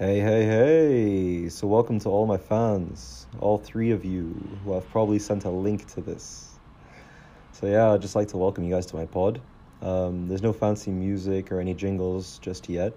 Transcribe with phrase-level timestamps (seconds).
[0.00, 1.48] Hey, hey, hey!
[1.50, 4.34] So, welcome to all my fans, all three of you
[4.64, 6.58] who have probably sent a link to this.
[7.52, 9.42] So, yeah, I'd just like to welcome you guys to my pod.
[9.82, 12.94] Um, there's no fancy music or any jingles just yet.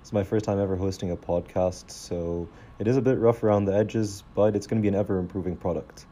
[0.00, 2.48] It's my first time ever hosting a podcast, so
[2.78, 5.18] it is a bit rough around the edges, but it's going to be an ever
[5.18, 6.06] improving product.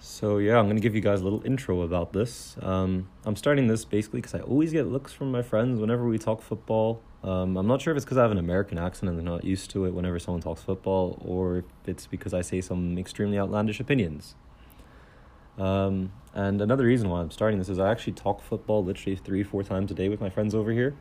[0.00, 2.56] So yeah, I'm gonna give you guys a little intro about this.
[2.60, 6.18] Um, I'm starting this basically because I always get looks from my friends whenever we
[6.18, 7.02] talk football.
[7.22, 9.44] Um, I'm not sure if it's because I have an American accent and they're not
[9.44, 13.38] used to it whenever someone talks football, or if it's because I say some extremely
[13.38, 14.34] outlandish opinions.
[15.58, 19.42] Um, and another reason why I'm starting this is I actually talk football literally three,
[19.42, 20.96] four times a day with my friends over here.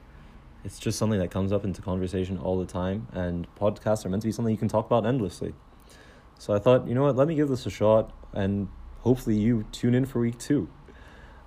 [0.65, 4.23] It's just something that comes up into conversation all the time, and podcasts are meant
[4.23, 5.53] to be something you can talk about endlessly.
[6.37, 9.65] So I thought, you know what, let me give this a shot and hopefully you
[9.71, 10.69] tune in for week two.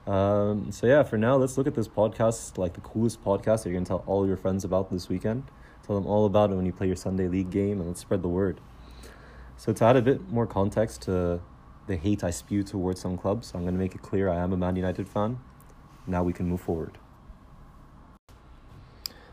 [0.07, 3.67] Um, so yeah, for now, let's look at this podcast like the coolest podcast that
[3.67, 5.45] you're gonna tell all your friends about this weekend.
[5.87, 8.23] Tell them all about it when you play your Sunday league game, and let's spread
[8.23, 8.61] the word.
[9.57, 11.41] So to add a bit more context to
[11.87, 14.57] the hate I spew towards some clubs, I'm gonna make it clear I am a
[14.57, 15.39] Man United fan.
[16.07, 16.99] Now we can move forward.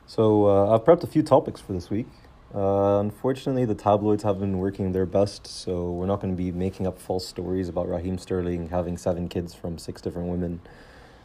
[0.05, 2.07] So uh, I've prepped a few topics for this week.
[2.53, 6.51] Uh, unfortunately, the tabloids have been working their best, so we're not going to be
[6.51, 10.59] making up false stories about Raheem Sterling having seven kids from six different women.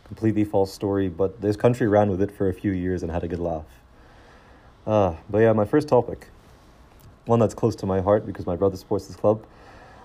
[0.07, 3.25] Completely false story, but this country ran with it for a few years and had
[3.25, 3.65] a good laugh.
[4.87, 6.29] Uh, but yeah, my first topic,
[7.25, 9.47] one that's close to my heart because my brother supports this club.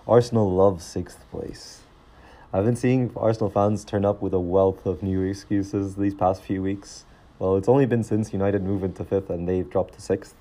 [0.08, 1.82] Arsenal love sixth place.
[2.54, 6.42] I've been seeing Arsenal fans turn up with a wealth of new excuses these past
[6.42, 7.04] few weeks.
[7.40, 10.34] Well, it's only been since United moved into fifth and they've dropped to sixth.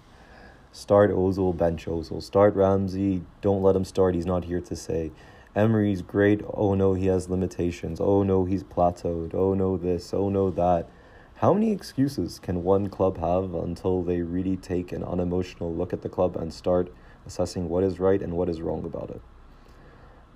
[0.73, 2.23] Start Ozil, bench Ozil.
[2.23, 5.11] Start Ramsey, don't let him start, he's not here to say.
[5.57, 8.01] Emery's great, oh no, he has limitations.
[8.01, 9.35] Oh no, he's plateaued.
[9.35, 10.89] Oh no, this, oh no, that.
[11.37, 16.03] How many excuses can one club have until they really take an unemotional look at
[16.03, 16.93] the club and start
[17.27, 19.23] assessing what is right and what is wrong about it?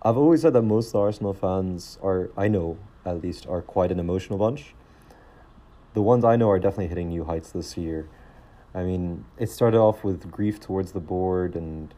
[0.00, 4.00] I've always said that most Arsenal fans are, I know at least, are quite an
[4.00, 4.74] emotional bunch.
[5.94, 8.08] The ones I know are definitely hitting new heights this year.
[8.74, 11.92] I mean, it started off with grief towards the board, and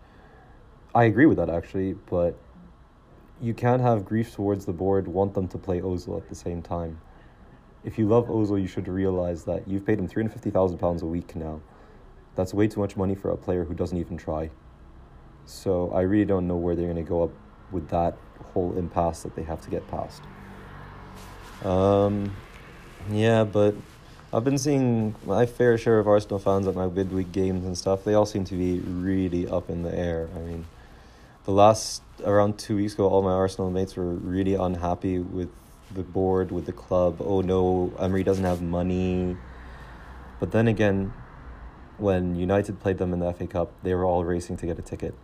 [0.94, 2.36] I agree with that actually, but
[3.40, 6.62] you can't have grief towards the board, want them to play Ozil at the same
[6.62, 7.00] time.
[7.84, 11.60] If you love Ozil, you should realize that you've paid him £350,000 a week now.
[12.34, 14.50] That's way too much money for a player who doesn't even try.
[15.44, 17.30] So I really don't know where they're going to go up
[17.70, 18.16] with that
[18.52, 20.22] whole impasse that they have to get past.
[21.62, 22.34] Um,
[23.10, 23.74] yeah, but
[24.34, 28.02] I've been seeing my fair share of Arsenal fans at my midweek games and stuff.
[28.02, 30.28] They all seem to be really up in the air.
[30.34, 30.66] I mean,
[31.44, 35.50] the last around two weeks ago, all my Arsenal mates were really unhappy with
[35.94, 37.18] the board, with the club.
[37.20, 39.36] Oh no, Emery doesn't have money.
[40.40, 41.12] But then again,
[41.98, 44.82] when United played them in the FA Cup, they were all racing to get a
[44.82, 45.14] ticket.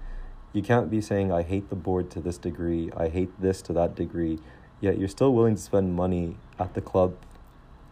[0.52, 3.72] You can't be saying, I hate the board to this degree, I hate this to
[3.72, 4.38] that degree,
[4.80, 7.16] yet you're still willing to spend money at the club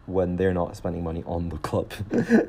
[0.09, 1.93] when they're not spending money on the club.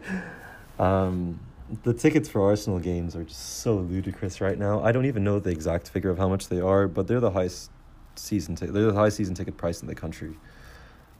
[0.78, 1.38] um,
[1.84, 4.82] the tickets for Arsenal games are just so ludicrous right now.
[4.82, 7.30] I don't even know the exact figure of how much they are, but they're the
[7.30, 7.70] highest
[8.16, 10.36] season t- they're the highest season ticket price in the country.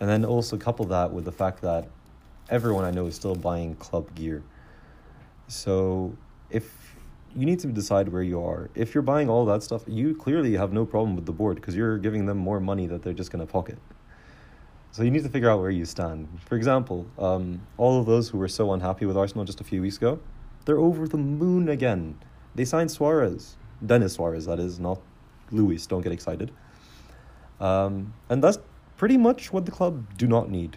[0.01, 1.89] And then also couple that with the fact that
[2.49, 4.43] everyone I know is still buying club gear.
[5.47, 6.17] So
[6.49, 6.91] if
[7.37, 8.71] you need to decide where you are.
[8.75, 11.77] If you're buying all that stuff, you clearly have no problem with the board because
[11.77, 13.79] you're giving them more money that they're just going to pocket.
[14.93, 16.27] So you need to figure out where you stand.
[16.47, 19.81] For example, um, all of those who were so unhappy with Arsenal just a few
[19.83, 20.19] weeks ago,
[20.65, 22.19] they're over the moon again.
[22.57, 23.57] They signed Suarez,
[23.87, 25.01] Denis Suarez, that is, not
[25.53, 25.87] Luis.
[25.87, 26.51] Don't get excited.
[27.61, 28.59] Um, and that's
[28.97, 30.77] pretty much what the club do not need.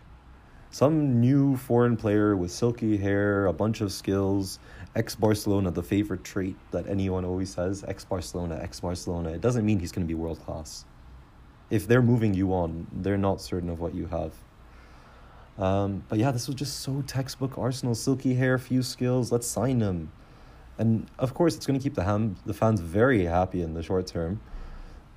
[0.69, 4.59] Some new foreign player with silky hair, a bunch of skills,
[4.95, 9.29] ex Barcelona, the favorite trait that anyone always says ex Barcelona, ex Barcelona.
[9.31, 10.85] It doesn't mean he's going to be world class
[11.69, 14.33] if they're moving you on, they're not certain of what you have.
[15.57, 17.95] Um, but yeah, this was just so textbook Arsenal.
[17.95, 19.31] Silky hair, few skills.
[19.31, 20.11] Let's sign him.
[20.77, 23.83] And of course, it's going to keep the ham the fans very happy in the
[23.83, 24.41] short term.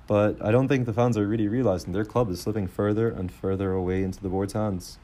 [0.05, 3.31] But I don't think the fans are really realizing their club is slipping further and
[3.31, 4.99] further away into the board's hands.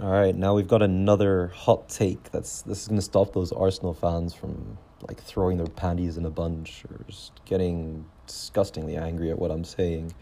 [0.00, 2.30] All right, now we've got another hot take.
[2.30, 6.26] That's this is going to stop those Arsenal fans from like throwing their panties in
[6.26, 10.14] a bunch or just getting disgustingly angry at what I'm saying.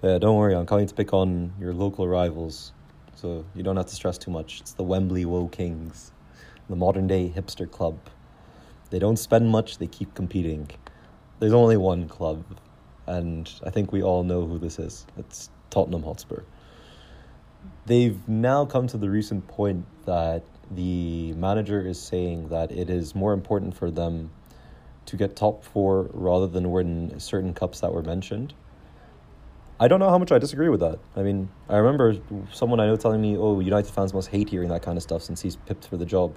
[0.00, 2.72] But don't worry, I'm coming to pick on your local rivals,
[3.14, 4.60] so you don't have to stress too much.
[4.60, 6.12] It's the Wembley Woe Kings,
[6.68, 7.98] the modern day hipster club.
[8.90, 10.70] They don't spend much, they keep competing.
[11.40, 12.44] There's only one club,
[13.06, 15.06] and I think we all know who this is.
[15.18, 16.42] It's Tottenham Hotspur.
[17.86, 23.14] they've now come to the recent point that the manager is saying that it is
[23.14, 24.30] more important for them
[25.08, 28.52] to get top four rather than win certain cups that were mentioned.
[29.80, 30.98] I don't know how much I disagree with that.
[31.16, 32.16] I mean, I remember
[32.52, 35.22] someone I know telling me, "Oh, United fans must hate hearing that kind of stuff
[35.22, 36.36] since he's pipped for the job."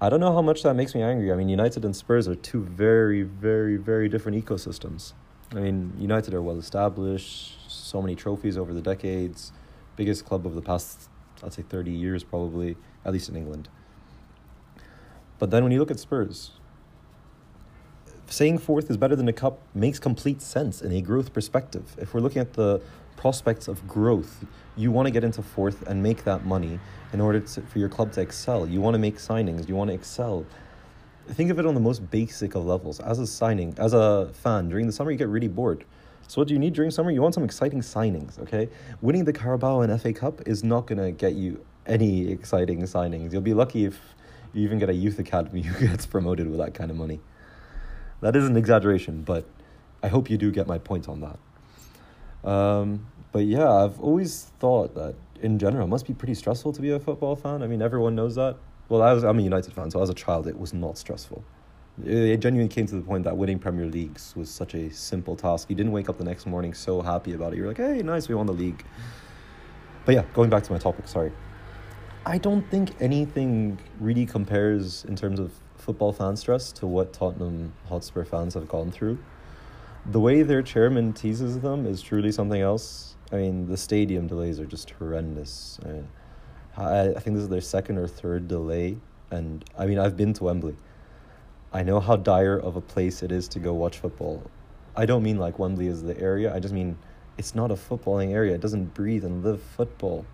[0.00, 1.32] I don't know how much that makes me angry.
[1.32, 5.12] I mean, United and Spurs are two very, very, very different ecosystems.
[5.52, 9.52] I mean, United are well established, so many trophies over the decades,
[9.96, 11.10] biggest club of the past,
[11.42, 13.68] I'd say 30 years probably, at least in England.
[15.40, 16.52] But then when you look at Spurs,
[18.30, 21.96] saying fourth is better than a cup makes complete sense in a growth perspective.
[21.98, 22.80] If we're looking at the
[23.16, 24.44] prospects of growth,
[24.76, 26.78] you want to get into fourth and make that money
[27.12, 28.66] in order to, for your club to excel.
[28.66, 30.46] You want to make signings, you want to excel.
[31.28, 33.00] Think of it on the most basic of levels.
[33.00, 35.84] As a signing, as a fan, during the summer, you get really bored.
[36.28, 37.10] So, what do you need during summer?
[37.10, 38.68] You want some exciting signings, okay?
[39.00, 43.32] Winning the Carabao and FA Cup is not going to get you any exciting signings.
[43.32, 43.98] You'll be lucky if
[44.52, 47.20] you even get a youth academy who gets promoted with that kind of money.
[48.20, 49.44] That is an exaggeration, but
[50.02, 52.48] I hope you do get my point on that.
[52.48, 56.82] Um, but yeah, I've always thought that in general, it must be pretty stressful to
[56.82, 57.62] be a football fan.
[57.62, 58.56] I mean, everyone knows that.
[58.88, 61.44] Well, I was, I'm a United fan, so as a child, it was not stressful.
[62.04, 65.68] It genuinely came to the point that winning Premier Leagues was such a simple task.
[65.68, 67.56] You didn't wake up the next morning so happy about it.
[67.56, 68.84] You're like, hey, nice, we won the league.
[70.06, 71.32] But yeah, going back to my topic, sorry.
[72.24, 77.72] I don't think anything really compares in terms of football fan stress to what Tottenham
[77.88, 79.18] Hotspur fans have gone through.
[80.06, 83.16] The way their chairman teases them is truly something else.
[83.32, 85.78] I mean, the stadium delays are just horrendous.
[86.76, 88.96] I, I think this is their second or third delay,
[89.30, 90.76] and I mean, I've been to Wembley.
[91.72, 94.42] I know how dire of a place it is to go watch football.
[94.96, 96.98] I don't mean like Wembley is the area, I just mean
[97.38, 98.54] it's not a footballing area.
[98.54, 100.26] It doesn't breathe and live football.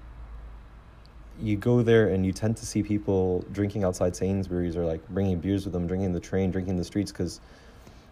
[1.40, 5.38] You go there and you tend to see people drinking outside Sainsbury's or like bringing
[5.38, 7.40] beers with them, drinking the train, drinking the streets because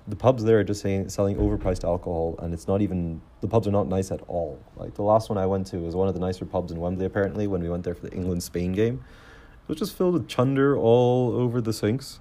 [0.07, 3.67] the pubs there are just saying, selling overpriced alcohol, and it's not even the pubs
[3.67, 4.59] are not nice at all.
[4.77, 7.07] Like the last one I went to was one of the nicer pubs in Wembley.
[7.07, 9.03] Apparently, when we went there for the England Spain game,
[9.63, 12.21] it was just filled with chunder all over the sinks.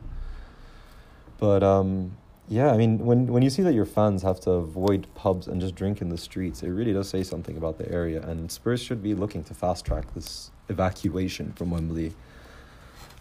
[1.38, 2.18] But um,
[2.50, 5.62] yeah, I mean, when when you see that your fans have to avoid pubs and
[5.62, 8.22] just drink in the streets, it really does say something about the area.
[8.22, 12.14] And Spurs should be looking to fast track this evacuation from Wembley.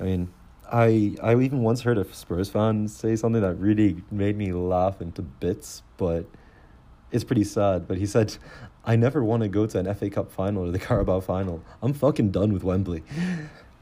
[0.00, 0.32] I mean,
[0.70, 5.00] I I even once heard a Spurs fan say something that really made me laugh
[5.00, 6.26] into bits, but
[7.12, 7.86] it's pretty sad.
[7.86, 8.36] But he said,
[8.84, 11.62] "I never want to go to an FA Cup final or the Carabao final.
[11.80, 13.02] I'm fucking done with Wembley."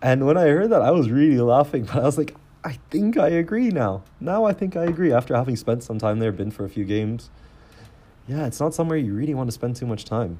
[0.03, 1.85] And when I heard that, I was really laughing.
[1.85, 4.03] But I was like, I think I agree now.
[4.21, 6.85] Now I think I agree after having spent some time there, been for a few
[6.85, 7.31] games.
[8.29, 10.39] Yeah, it's not somewhere you really want to spend too much time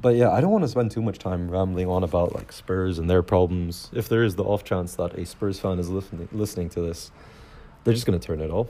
[0.00, 2.98] but yeah, I don't want to spend too much time rambling on about like Spurs
[2.98, 3.90] and their problems.
[3.92, 7.10] If there is the off chance that a Spurs fan is listening listening to this,
[7.84, 8.68] they're just gonna turn it off.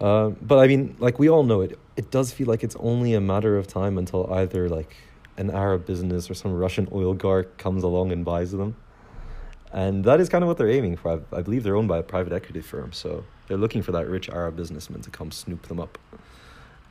[0.00, 3.14] Uh, but I mean, like we all know it, it does feel like it's only
[3.14, 4.96] a matter of time until either like
[5.36, 8.76] an Arab business or some Russian oligarch comes along and buys them.
[9.72, 11.12] And that is kind of what they're aiming for.
[11.12, 14.06] I, I believe they're owned by a private equity firm, so they're looking for that
[14.06, 15.98] rich Arab businessman to come snoop them up.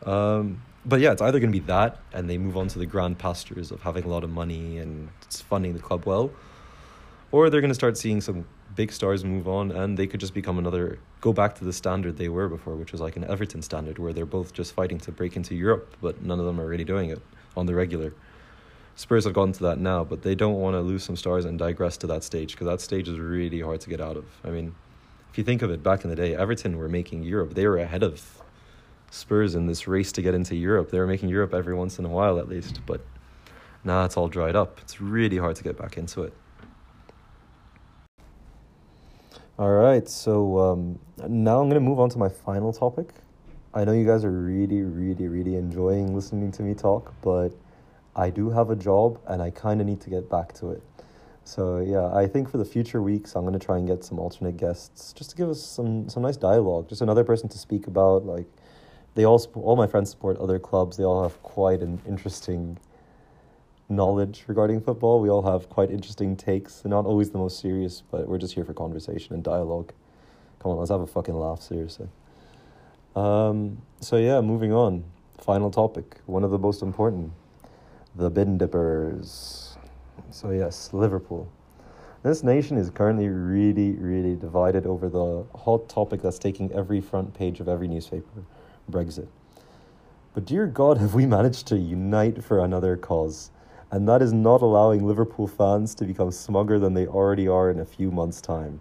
[0.06, 2.88] Um, but yeah, it's either going to be that, and they move on to the
[2.88, 6.32] grand pastures of having a lot of money and funding the club well,
[7.32, 8.46] or they're going to start seeing some
[8.76, 12.18] big stars move on, and they could just become another go back to the standard
[12.18, 15.12] they were before, which was like an Everton standard, where they're both just fighting to
[15.12, 17.22] break into Europe, but none of them are really doing it
[17.56, 18.14] on the regular.
[18.96, 21.58] Spurs have gotten to that now, but they don't want to lose some stars and
[21.58, 24.26] digress to that stage because that stage is really hard to get out of.
[24.44, 24.76] I mean,
[25.32, 27.78] if you think of it, back in the day, Everton were making Europe; they were
[27.78, 28.42] ahead of
[29.10, 30.92] Spurs in this race to get into Europe.
[30.92, 33.02] They were making Europe every once in a while at least, but
[33.84, 34.80] now it's all dried up.
[34.82, 36.34] It's really hard to get back into it.
[39.58, 43.10] All right, so um, now I'm going to move on to my final topic.
[43.74, 47.50] I know you guys are really, really, really enjoying listening to me talk, but
[48.16, 50.84] I do have a job and I kind of need to get back to it.
[51.44, 54.20] So yeah, I think for the future weeks, I'm going to try and get some
[54.20, 57.88] alternate guests just to give us some some nice dialogue, just another person to speak
[57.88, 58.48] about like
[59.16, 60.98] they all all my friends support other clubs.
[60.98, 62.78] They all have quite an interesting
[63.90, 65.20] knowledge regarding football.
[65.20, 66.82] We all have quite interesting takes.
[66.82, 69.92] They're not always the most serious, but we're just here for conversation and dialogue.
[70.60, 72.08] Come on, let's have a fucking laugh, seriously.
[73.16, 75.04] Um, so yeah, moving on.
[75.40, 77.32] Final topic, one of the most important,
[78.16, 79.78] the bin dippers.
[80.30, 81.50] So yes, Liverpool.
[82.24, 87.34] This nation is currently really, really divided over the hot topic that's taking every front
[87.34, 88.44] page of every newspaper
[88.92, 89.28] Brexit.
[90.34, 93.50] But dear God, have we managed to unite for another cause?
[93.90, 97.80] And that is not allowing Liverpool fans to become smugger than they already are in
[97.80, 98.80] a few months' time.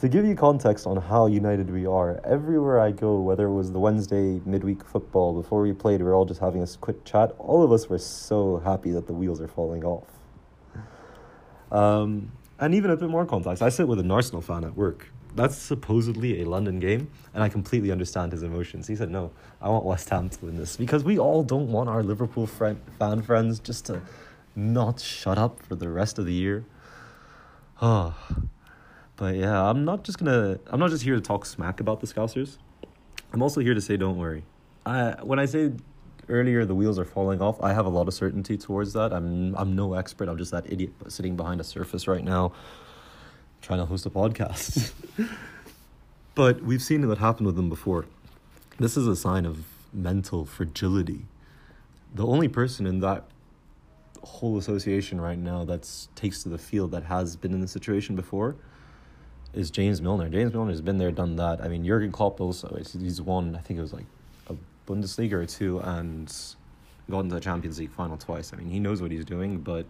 [0.00, 3.70] To give you context on how united we are, everywhere I go, whether it was
[3.70, 7.32] the Wednesday midweek football before we played, we were all just having a quick chat.
[7.38, 10.08] All of us were so happy that the wheels are falling off.
[11.70, 15.08] Um, and even a bit more context, I sit with an Arsenal fan at work
[15.34, 18.86] that's supposedly a London game, and I completely understand his emotions.
[18.86, 21.88] He said, "No, I want West Ham to win this because we all don't want
[21.88, 24.00] our Liverpool fan friends just to
[24.54, 26.64] not shut up for the rest of the year."
[27.82, 28.14] Oh,
[29.16, 30.58] but yeah, I'm not just gonna.
[30.66, 32.58] I'm not just here to talk smack about the Scousers.
[33.32, 34.44] I'm also here to say, don't worry.
[34.84, 35.72] I when I say
[36.28, 39.12] earlier the wheels are falling off, I have a lot of certainty towards that.
[39.12, 40.28] I'm I'm no expert.
[40.28, 42.52] I'm just that idiot sitting behind a surface right now
[43.62, 44.92] trying to host a podcast.
[46.34, 48.04] but we've seen that happen with them before.
[48.78, 51.24] This is a sign of mental fragility.
[52.14, 53.24] The only person in that
[54.22, 58.16] whole association right now that's takes to the field that has been in the situation
[58.16, 58.56] before
[59.54, 60.28] is James Milner.
[60.28, 61.60] James Milner has been there, done that.
[61.60, 63.56] I mean, Jurgen Klopp also he's won.
[63.56, 64.06] I think it was like
[64.48, 64.54] a
[64.86, 66.34] Bundesliga or two and
[67.10, 68.52] gotten to the Champions League final twice.
[68.52, 69.86] I mean, he knows what he's doing, but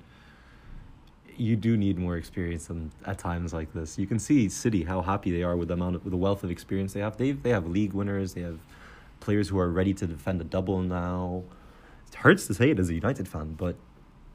[1.37, 3.99] you do need more experience than at times like this.
[3.99, 6.45] You can see City how happy they are with the amount of with the wealth
[6.45, 7.17] of experience they have.
[7.17, 8.35] They they have league winners.
[8.35, 8.59] They have
[9.21, 11.45] players who are ready to defend a double now.
[12.09, 13.77] It hurts to say it as a United fan, but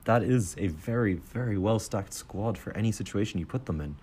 [0.06, 3.96] that is a very very well stacked squad for any situation you put them in.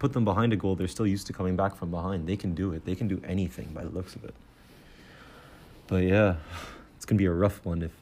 [0.00, 2.26] Put them behind a goal, they're still used to coming back from behind.
[2.26, 2.84] They can do it.
[2.84, 4.34] They can do anything by the looks of it.
[5.86, 6.36] But yeah,
[6.96, 7.92] it's gonna be a rough one if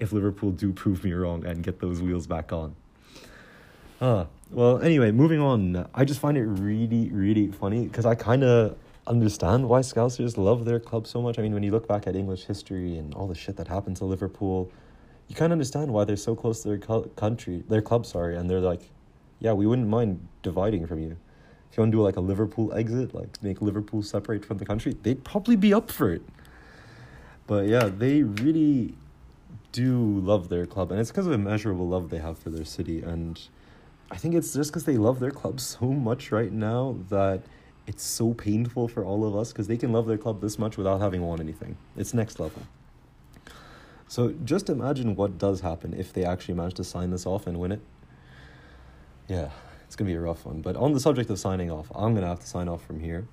[0.00, 2.74] if Liverpool do prove me wrong and get those wheels back on.
[4.00, 5.88] Uh, well, anyway, moving on.
[5.94, 10.64] I just find it really, really funny because I kind of understand why Scousers love
[10.64, 11.38] their club so much.
[11.38, 13.96] I mean, when you look back at English history and all the shit that happened
[13.98, 14.70] to Liverpool,
[15.28, 18.36] you kind of understand why they're so close to their co- country, their club, sorry,
[18.36, 18.90] and they're like,
[19.38, 21.16] yeah, we wouldn't mind dividing from you.
[21.74, 24.64] If you want to do like a Liverpool exit, like make Liverpool separate from the
[24.64, 26.22] country, they'd probably be up for it.
[27.48, 28.94] But yeah, they really
[29.72, 33.02] do love their club, and it's because of immeasurable love they have for their city
[33.02, 33.40] and
[34.08, 37.42] I think it's just because they love their club so much right now that
[37.88, 40.76] it's so painful for all of us because they can love their club this much
[40.76, 41.76] without having won anything.
[41.96, 42.62] It's next level.
[44.06, 47.58] So just imagine what does happen if they actually manage to sign this off and
[47.58, 47.80] win it.
[49.26, 49.50] Yeah,
[49.86, 50.60] it's going to be a rough one.
[50.60, 53.00] But on the subject of signing off, I'm going to have to sign off from
[53.00, 53.26] here.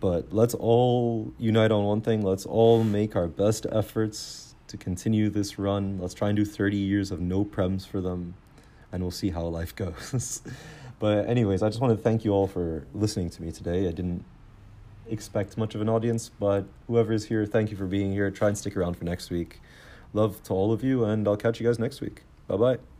[0.00, 2.22] But let's all unite on one thing.
[2.22, 5.98] Let's all make our best efforts to continue this run.
[6.00, 8.34] Let's try and do 30 years of no prems for them
[8.92, 10.42] and we'll see how life goes.
[10.98, 13.88] but, anyways, I just want to thank you all for listening to me today.
[13.88, 14.24] I didn't
[15.08, 18.30] expect much of an audience, but whoever is here, thank you for being here.
[18.30, 19.60] Try and stick around for next week.
[20.12, 22.22] Love to all of you, and I'll catch you guys next week.
[22.46, 22.91] Bye bye.